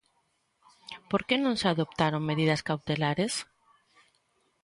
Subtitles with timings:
[1.09, 3.33] Por que non se adoptaron medidas cautelares?